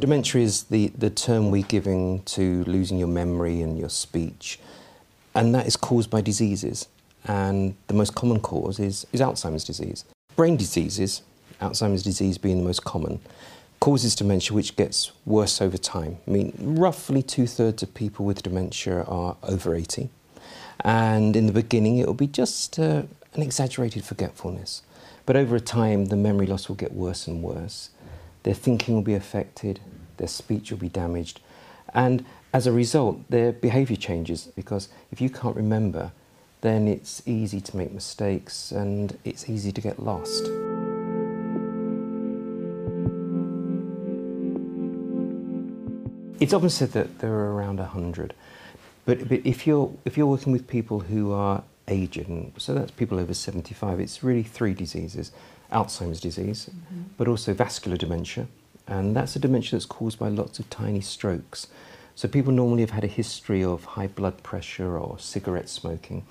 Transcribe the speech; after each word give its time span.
Dementia 0.00 0.40
is 0.40 0.64
the, 0.64 0.88
the 0.96 1.10
term 1.10 1.50
we're 1.50 1.62
giving 1.62 2.22
to 2.22 2.64
losing 2.64 2.96
your 2.96 3.08
memory 3.08 3.60
and 3.60 3.78
your 3.78 3.90
speech, 3.90 4.58
and 5.34 5.54
that 5.54 5.66
is 5.66 5.76
caused 5.76 6.08
by 6.08 6.22
diseases. 6.22 6.88
And 7.26 7.74
the 7.86 7.92
most 7.92 8.14
common 8.14 8.40
cause 8.40 8.80
is, 8.80 9.06
is 9.12 9.20
Alzheimer's 9.20 9.64
disease. 9.64 10.06
Brain 10.36 10.56
diseases, 10.56 11.20
Alzheimer's 11.60 12.02
disease 12.02 12.38
being 12.38 12.56
the 12.56 12.64
most 12.64 12.82
common, 12.82 13.20
causes 13.78 14.14
dementia 14.14 14.54
which 14.54 14.74
gets 14.74 15.12
worse 15.26 15.60
over 15.60 15.76
time. 15.76 16.16
I 16.26 16.30
mean, 16.30 16.54
roughly 16.58 17.22
two 17.22 17.46
thirds 17.46 17.82
of 17.82 17.92
people 17.92 18.24
with 18.24 18.42
dementia 18.42 19.02
are 19.02 19.36
over 19.42 19.74
80. 19.74 20.08
And 20.82 21.36
in 21.36 21.46
the 21.46 21.52
beginning, 21.52 21.98
it 21.98 22.06
will 22.06 22.14
be 22.14 22.26
just 22.26 22.78
uh, 22.78 23.02
an 23.34 23.42
exaggerated 23.42 24.04
forgetfulness. 24.04 24.80
But 25.26 25.36
over 25.36 25.60
time, 25.60 26.06
the 26.06 26.16
memory 26.16 26.46
loss 26.46 26.68
will 26.68 26.76
get 26.76 26.92
worse 26.92 27.26
and 27.26 27.42
worse. 27.42 27.90
Their 28.42 28.54
thinking 28.54 28.94
will 28.94 29.02
be 29.02 29.14
affected, 29.14 29.80
their 30.16 30.28
speech 30.28 30.70
will 30.70 30.78
be 30.78 30.88
damaged, 30.88 31.40
and 31.94 32.24
as 32.52 32.66
a 32.66 32.72
result, 32.72 33.28
their 33.30 33.52
behaviour 33.52 33.96
changes 33.96 34.48
because 34.56 34.88
if 35.12 35.20
you 35.20 35.30
can't 35.30 35.56
remember, 35.56 36.12
then 36.62 36.88
it's 36.88 37.22
easy 37.26 37.60
to 37.60 37.76
make 37.76 37.92
mistakes 37.92 38.72
and 38.72 39.16
it's 39.24 39.48
easy 39.48 39.72
to 39.72 39.80
get 39.80 39.98
lost. 39.98 40.44
It's 46.40 46.52
often 46.54 46.70
said 46.70 46.92
that 46.92 47.18
there 47.18 47.32
are 47.32 47.54
around 47.54 47.78
100, 47.78 48.34
but, 49.04 49.28
but 49.28 49.40
if, 49.44 49.66
you're, 49.66 49.94
if 50.04 50.16
you're 50.16 50.26
working 50.26 50.52
with 50.52 50.66
people 50.66 51.00
who 51.00 51.32
are 51.32 51.62
and 51.90 52.52
so 52.56 52.74
that's 52.74 52.90
people 52.90 53.18
over 53.18 53.34
75, 53.34 54.00
it's 54.00 54.22
really 54.22 54.42
three 54.42 54.74
diseases 54.74 55.32
Alzheimer's 55.72 56.20
disease, 56.20 56.68
mm 56.68 56.74
-hmm. 56.74 57.04
but 57.16 57.28
also 57.28 57.54
vascular 57.54 57.96
dementia, 57.96 58.46
and 58.86 59.16
that's 59.16 59.36
a 59.36 59.38
dementia 59.38 59.70
that's 59.78 59.86
caused 59.86 60.18
by 60.18 60.28
lots 60.28 60.58
of 60.58 60.68
tiny 60.68 61.00
strokes. 61.00 61.66
So 62.14 62.28
people 62.28 62.52
normally 62.52 62.82
have 62.82 62.94
had 62.94 63.04
a 63.04 63.14
history 63.14 63.64
of 63.64 63.84
high 63.84 64.08
blood 64.08 64.42
pressure 64.42 64.98
or 64.98 65.18
cigarette 65.18 65.68
smoking, 65.68 66.24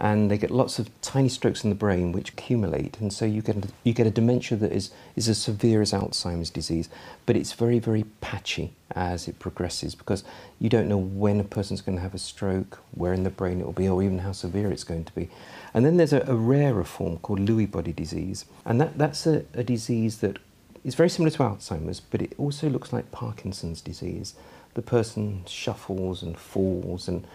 and 0.00 0.30
they 0.30 0.38
get 0.38 0.50
lots 0.50 0.78
of 0.78 0.88
tiny 1.02 1.28
strokes 1.28 1.62
in 1.62 1.70
the 1.70 1.76
brain 1.76 2.10
which 2.10 2.30
accumulate 2.30 2.98
and 3.00 3.12
so 3.12 3.24
you 3.24 3.42
get 3.42 3.56
you 3.84 3.92
get 3.92 4.06
a 4.06 4.10
dementia 4.10 4.56
that 4.56 4.72
is 4.72 4.90
is 5.14 5.28
as 5.28 5.38
severe 5.38 5.82
as 5.82 5.92
Alzheimer's 5.92 6.50
disease 6.50 6.88
but 7.26 7.36
it's 7.36 7.52
very 7.52 7.78
very 7.78 8.04
patchy 8.20 8.72
as 8.92 9.28
it 9.28 9.38
progresses 9.38 9.94
because 9.94 10.24
you 10.58 10.68
don't 10.68 10.88
know 10.88 10.98
when 10.98 11.38
a 11.40 11.44
person's 11.44 11.80
going 11.80 11.96
to 11.96 12.02
have 12.02 12.14
a 12.14 12.18
stroke 12.18 12.80
where 12.92 13.12
in 13.12 13.22
the 13.22 13.30
brain 13.30 13.60
it 13.60 13.66
will 13.66 13.72
be 13.72 13.88
or 13.88 14.02
even 14.02 14.18
how 14.20 14.32
severe 14.32 14.70
it's 14.70 14.84
going 14.84 15.04
to 15.04 15.14
be. 15.14 15.28
And 15.72 15.84
then 15.84 15.96
there's 15.96 16.12
a, 16.12 16.24
a 16.26 16.34
rarer 16.34 16.84
form 16.84 17.18
called 17.18 17.40
Lewy 17.40 17.70
body 17.70 17.92
disease 17.92 18.44
and 18.64 18.80
that 18.80 18.98
that's 18.98 19.26
a, 19.26 19.44
a 19.54 19.62
disease 19.62 20.18
that 20.18 20.38
is 20.82 20.94
very 20.94 21.10
similar 21.10 21.30
to 21.30 21.38
Alzheimer's 21.38 22.00
but 22.00 22.22
it 22.22 22.34
also 22.38 22.68
looks 22.68 22.92
like 22.92 23.12
Parkinson's 23.12 23.80
disease. 23.80 24.34
The 24.74 24.82
person 24.82 25.44
shuffles 25.46 26.22
and 26.22 26.38
falls 26.38 27.08
and 27.08 27.26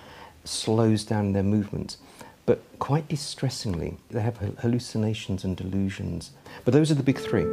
slows 0.44 1.04
down 1.04 1.34
their 1.34 1.44
movements 1.44 1.98
but 2.46 2.62
quite 2.80 3.08
distressingly, 3.08 3.98
they 4.12 4.22
have 4.22 4.38
hallucinations 4.60 5.44
and 5.44 5.58
delusions. 5.58 6.32
But 6.64 6.74
those 6.74 6.92
are 6.92 6.96
the 6.96 7.04
big 7.04 7.18
three. 7.18 7.46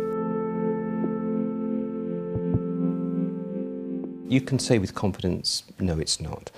You 4.29 4.41
can 4.41 4.59
say 4.59 4.79
with 4.79 4.95
confidence, 4.95 5.65
no, 5.79 5.99
it's 5.99 6.21
not. 6.21 6.51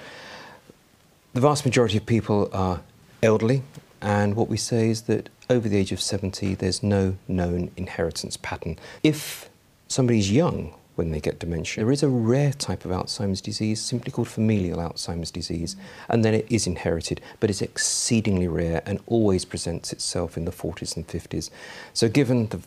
The 1.33 1.41
vast 1.41 1.65
majority 1.65 1.97
of 1.97 2.07
people 2.07 2.49
are 2.53 2.81
elderly, 3.23 3.63
and 4.01 4.37
what 4.37 4.49
we 4.49 4.57
say 4.57 4.91
is 4.91 5.03
that 5.03 5.29
over 5.51 5.69
the 5.69 5.77
age 5.77 5.93
of 5.93 6.01
70, 6.01 6.55
there's 6.55 6.83
no 6.83 7.17
known 7.27 7.71
inheritance 7.77 8.37
pattern. 8.37 8.79
If 9.03 9.49
somebody's 9.89 10.31
young 10.31 10.75
when 10.95 11.11
they 11.11 11.21
get 11.21 11.39
dementia. 11.39 11.85
There 11.85 11.93
is 11.93 12.03
a 12.03 12.09
rare 12.09 12.53
type 12.53 12.85
of 12.85 12.91
Alzheimer's 12.91 13.41
disease, 13.41 13.81
simply 13.81 14.13
called 14.13 14.29
familial 14.29 14.79
Alzheimer's 14.79 15.31
disease, 15.31 15.77
and 16.09 16.25
then 16.25 16.35
it 16.35 16.47
is 16.49 16.67
inherited, 16.67 17.21
but 17.41 17.51
it's 17.51 17.63
exceedingly 17.63 18.49
rare 18.49 18.83
and 18.87 19.01
always 19.07 19.45
presents 19.45 19.93
itself 19.93 20.37
in 20.37 20.45
the 20.45 20.53
40s 20.53 20.97
and 20.97 21.07
50s. 21.07 21.51
So 21.93 22.09
given 22.09 22.49
the 22.49 22.61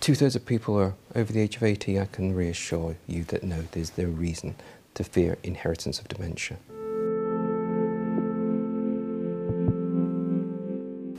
two-thirds 0.00 0.36
of 0.36 0.46
people 0.46 0.78
are 0.78 0.94
over 1.14 1.32
the 1.32 1.40
age 1.40 1.56
of 1.56 1.62
80, 1.62 2.00
I 2.00 2.06
can 2.06 2.34
reassure 2.34 2.96
you 3.06 3.24
that 3.24 3.42
no, 3.42 3.62
there's 3.72 3.96
no 3.96 4.04
reason 4.04 4.56
to 4.94 5.04
fear 5.04 5.38
inheritance 5.42 5.98
of 5.98 6.08
dementia. 6.08 6.58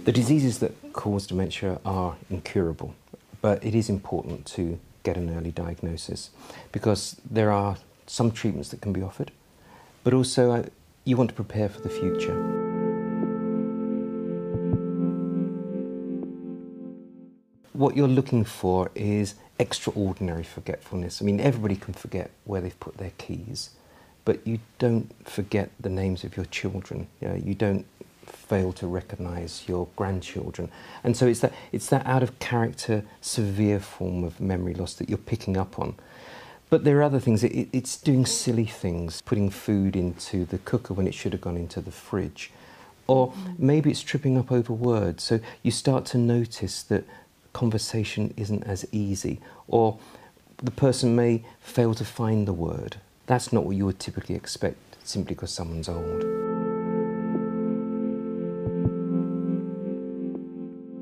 The 0.03 0.11
diseases 0.11 0.59
that 0.59 0.73
cause 0.91 1.25
dementia 1.27 1.79
are 1.85 2.17
incurable, 2.29 2.93
but 3.41 3.63
it 3.63 3.73
is 3.73 3.89
important 3.89 4.45
to 4.47 4.77
get 5.03 5.17
an 5.17 5.35
early 5.35 5.51
diagnosis 5.51 6.29
because 6.71 7.17
there 7.29 7.51
are 7.51 7.77
some 8.07 8.31
treatments 8.31 8.69
that 8.69 8.81
can 8.81 8.93
be 8.93 9.01
offered, 9.01 9.31
but 10.03 10.13
also 10.13 10.51
uh, 10.51 10.63
you 11.05 11.17
want 11.17 11.29
to 11.29 11.35
prepare 11.35 11.69
for 11.69 11.81
the 11.81 11.89
future. 11.89 12.33
What 17.73 17.95
you're 17.95 18.07
looking 18.07 18.45
for 18.45 18.91
is 18.95 19.35
extraordinary 19.59 20.43
forgetfulness. 20.43 21.21
I 21.21 21.25
mean, 21.25 21.39
everybody 21.39 21.75
can 21.75 21.93
forget 21.93 22.31
where 22.45 22.61
they've 22.61 22.79
put 22.79 22.97
their 22.97 23.11
keys, 23.17 23.71
but 24.25 24.45
you 24.47 24.59
don't 24.79 25.11
forget 25.27 25.69
the 25.79 25.89
names 25.89 26.23
of 26.23 26.37
your 26.37 26.45
children. 26.45 27.07
You, 27.19 27.27
know, 27.27 27.35
you 27.35 27.55
don't 27.55 27.85
fail 28.25 28.73
to 28.73 28.87
recognize 28.87 29.63
your 29.67 29.87
grandchildren. 29.95 30.69
And 31.03 31.15
so 31.15 31.27
it's 31.27 31.39
that, 31.41 31.53
it's 31.71 31.87
that 31.87 32.05
out 32.05 32.23
of 32.23 32.39
character, 32.39 33.03
severe 33.21 33.79
form 33.79 34.23
of 34.23 34.39
memory 34.39 34.73
loss 34.73 34.93
that 34.95 35.09
you're 35.09 35.17
picking 35.17 35.57
up 35.57 35.79
on. 35.79 35.95
But 36.69 36.83
there 36.83 36.97
are 36.97 37.03
other 37.03 37.19
things. 37.19 37.43
It, 37.43 37.69
it's 37.71 37.97
doing 37.97 38.25
silly 38.25 38.65
things, 38.65 39.21
putting 39.21 39.49
food 39.49 39.95
into 39.95 40.45
the 40.45 40.57
cooker 40.57 40.93
when 40.93 41.07
it 41.07 41.13
should 41.13 41.33
have 41.33 41.41
gone 41.41 41.57
into 41.57 41.81
the 41.81 41.91
fridge. 41.91 42.51
Or 43.05 43.33
maybe 43.57 43.91
it's 43.91 44.01
tripping 44.01 44.37
up 44.37 44.51
over 44.51 44.73
words. 44.73 45.23
So 45.23 45.39
you 45.61 45.71
start 45.71 46.05
to 46.07 46.17
notice 46.17 46.81
that 46.83 47.03
conversation 47.51 48.33
isn't 48.37 48.63
as 48.63 48.87
easy. 48.91 49.39
Or 49.67 49.99
the 50.57 50.71
person 50.71 51.15
may 51.15 51.43
fail 51.61 51.93
to 51.95 52.05
find 52.05 52.47
the 52.47 52.53
word. 52.53 52.97
That's 53.27 53.53
not 53.53 53.65
what 53.65 53.75
you 53.75 53.85
would 53.85 53.99
typically 53.99 54.35
expect 54.35 54.77
simply 55.03 55.35
because 55.35 55.51
someone's 55.51 55.89
old. 55.89 56.42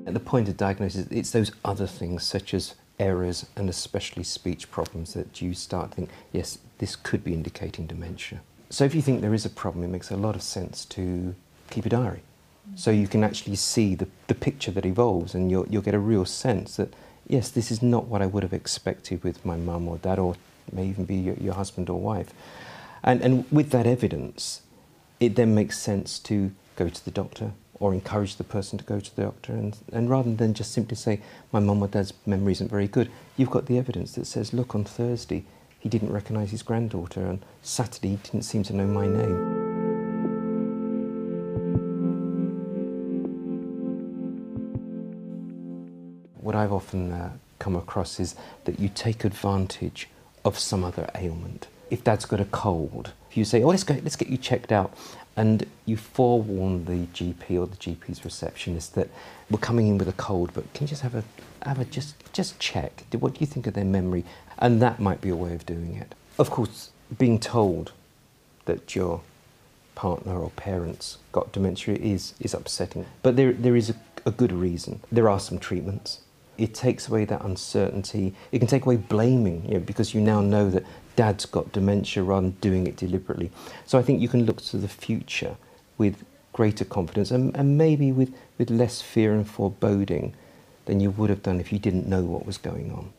At 0.06 0.14
the 0.14 0.20
point 0.20 0.50
of 0.50 0.58
diagnosis, 0.58 1.08
it's 1.12 1.32
those 1.32 1.52
other 1.64 1.88
things 1.88 2.24
such 2.24 2.54
as 2.54 2.76
errors 3.00 3.46
and 3.56 3.70
especially 3.70 4.24
speech 4.24 4.72
problems 4.72 5.14
that 5.14 5.42
you 5.42 5.54
start 5.54 5.92
to 5.92 5.96
think, 5.96 6.10
yes, 6.32 6.60
this 6.78 6.96
could 6.96 7.24
be 7.24 7.34
indicating 7.34 7.88
dementia. 7.88 8.42
So 8.70 8.86
if 8.86 8.96
you 8.96 9.02
think 9.02 9.22
there 9.22 9.34
is 9.34 9.46
a 9.46 9.50
problem, 9.50 9.84
it 9.84 9.90
makes 9.90 10.12
a 10.12 10.18
lot 10.18 10.36
of 10.36 10.42
sense 10.42 10.86
to 10.86 11.36
keep 11.70 11.86
a 11.86 11.90
diary. 11.90 12.22
So 12.76 12.90
you 12.90 13.08
can 13.08 13.24
actually 13.24 13.58
see 13.58 13.96
the, 13.96 14.08
the 14.28 14.36
picture 14.36 14.72
that 14.72 14.86
evolves 14.86 15.36
and 15.36 15.52
you'll, 15.52 15.68
you'll 15.68 15.82
get 15.82 15.94
a 15.94 16.00
real 16.00 16.26
sense 16.26 16.78
that, 16.78 16.94
yes, 17.28 17.50
this 17.50 17.70
is 17.70 17.82
not 17.82 18.06
what 18.06 18.22
I 18.22 18.28
would 18.28 18.44
have 18.44 18.54
expected 18.54 19.24
with 19.24 19.44
my 19.46 19.58
mum 19.58 19.88
or 19.88 19.98
dad 19.98 20.20
or 20.20 20.36
may 20.72 20.88
even 20.88 21.06
be 21.06 21.16
your, 21.16 21.36
your 21.36 21.54
husband 21.54 21.90
or 21.90 22.00
wife. 22.00 22.34
And, 23.04 23.22
and 23.22 23.52
with 23.52 23.72
that 23.72 23.88
evidence, 23.88 24.62
it 25.20 25.36
then 25.36 25.54
makes 25.54 25.78
sense 25.78 26.18
to 26.20 26.52
go 26.76 26.88
to 26.88 27.06
the 27.06 27.12
doctor, 27.12 27.52
or 27.82 27.94
encourage 27.94 28.36
the 28.36 28.44
person 28.44 28.78
to 28.78 28.86
go 28.86 29.00
to 29.00 29.16
the 29.16 29.24
doctor. 29.24 29.54
And, 29.54 29.76
and 29.92 30.10
rather 30.10 30.34
than 30.34 30.54
just 30.54 30.72
simply 30.72 30.96
say, 30.96 31.20
my 31.52 31.60
mum 31.60 31.82
or 31.82 31.88
dad's 31.88 32.14
memory 32.28 32.54
isn't 32.54 32.70
very 32.70 32.88
good, 32.88 33.10
you've 33.36 33.50
got 33.50 33.66
the 33.66 33.80
evidence 33.80 34.14
that 34.14 34.28
says, 34.28 34.54
look, 34.54 34.76
on 34.76 34.86
Thursday 34.86 35.44
he 35.80 35.90
didn't 35.90 36.14
recognise 36.14 36.52
his 36.52 36.62
granddaughter, 36.62 37.26
and 37.26 37.44
Saturday 37.64 38.10
he 38.10 38.16
didn't 38.18 38.44
seem 38.44 38.62
to 38.64 38.74
know 38.74 38.86
my 38.86 39.08
name. 39.08 39.58
What 46.40 46.56
I've 46.56 46.72
often 46.72 47.12
uh, 47.12 47.32
come 47.58 47.76
across 47.76 48.20
is 48.20 48.36
that 48.66 48.80
you 48.80 48.90
take 48.90 49.26
advantage 49.26 50.08
of 50.46 50.60
some 50.60 50.84
other 50.84 51.10
ailment. 51.16 51.68
If 51.92 52.04
dad's 52.04 52.26
got 52.26 52.40
a 52.40 52.46
cold, 52.46 53.14
if 53.30 53.38
you 53.38 53.46
say, 53.46 53.62
oh, 53.62 53.68
let's, 53.68 53.84
go, 53.84 54.00
let's 54.02 54.16
get 54.16 54.30
you 54.30 54.38
checked 54.38 54.72
out 54.72 54.98
and 55.38 55.66
you 55.86 55.96
forewarn 55.98 56.86
the 56.86 57.06
GP 57.08 57.60
or 57.60 57.68
the 57.68 57.78
GP's 57.78 58.26
receptionist 58.26 58.96
that 58.96 59.10
we're 59.50 59.60
coming 59.60 59.88
in 59.88 59.98
with 59.98 60.08
a 60.08 60.14
cold, 60.14 60.52
but 60.54 60.72
can 60.74 60.86
you 60.86 60.90
just 60.90 61.02
have 61.04 61.16
a 61.16 61.24
have 61.64 61.80
a 61.80 61.86
just 61.86 62.16
just 62.34 62.60
check? 62.60 63.04
What 63.20 63.36
do 63.36 63.40
you 63.40 63.46
think 63.46 63.68
of 63.68 63.74
their 63.74 63.86
memory? 63.86 64.26
And 64.58 64.82
that 64.82 65.00
might 65.00 65.22
be 65.22 65.30
a 65.30 65.36
way 65.36 65.54
of 65.54 65.66
doing 65.66 65.96
it. 65.96 66.16
Of 66.40 66.50
course, 66.50 66.90
being 67.18 67.40
told 67.40 67.92
that 68.66 68.96
your 68.96 69.22
partner 69.96 70.40
or 70.40 70.50
parents 70.52 71.18
got 71.32 71.52
dementia 71.52 71.96
is 71.96 72.34
is 72.40 72.54
upsetting, 72.54 73.06
but 73.22 73.36
there 73.36 73.54
there 73.54 73.76
is 73.76 73.90
a, 73.90 73.96
a 74.26 74.32
good 74.32 74.52
reason. 74.52 75.02
There 75.12 75.30
are 75.30 75.40
some 75.40 75.60
treatments. 75.60 76.22
It 76.62 76.76
takes 76.76 77.08
away 77.08 77.26
that 77.26 77.44
uncertainty. 77.44 78.36
It 78.52 78.60
can 78.60 78.68
take 78.68 78.86
away 78.86 78.98
blaming, 78.98 79.66
you 79.66 79.74
know, 79.74 79.80
because 79.80 80.14
you 80.14 80.22
now 80.22 80.42
know 80.42 80.70
that 80.70 80.86
dad's 81.16 81.48
got 81.48 81.72
dementia 81.72 82.22
rather 82.22 82.48
than 82.48 82.58
doing 82.62 82.86
it 82.86 82.98
deliberately. 82.98 83.50
So 83.88 83.98
I 83.98 84.04
think 84.04 84.22
you 84.22 84.28
can 84.28 84.46
look 84.46 84.62
to 84.66 84.78
the 84.78 84.88
future 84.88 85.56
with 85.98 86.24
greater 86.54 86.86
confidence 86.86 87.32
and, 87.32 87.56
and 87.58 87.78
maybe 87.80 88.12
with, 88.12 88.32
with 88.60 88.70
less 88.70 89.02
fear 89.02 89.34
and 89.34 89.48
foreboding 89.50 90.36
than 90.86 91.00
you 91.00 91.10
would 91.10 91.32
have 91.32 91.42
done 91.42 91.60
if 91.60 91.74
you 91.74 91.80
didn't 91.80 92.08
know 92.08 92.22
what 92.22 92.46
was 92.46 92.60
going 92.60 92.92
on. 92.92 93.12